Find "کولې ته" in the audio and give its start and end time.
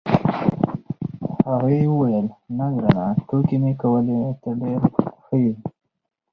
3.81-4.49